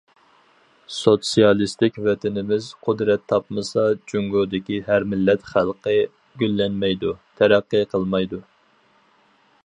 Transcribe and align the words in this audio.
سوتسىيالىستىك 0.99 1.97
ۋەتىنىمىز 2.05 2.69
قۇدرەت 2.87 3.25
تاپمىسا، 3.33 3.83
جۇڭگودىكى 4.11 4.79
ھەر 4.87 5.05
مىللەت 5.11 5.45
خەلقى 5.51 5.97
گۈللەنمەيدۇ، 6.45 7.13
تەرەققىي 7.43 7.85
قىلمايدۇ. 7.93 8.41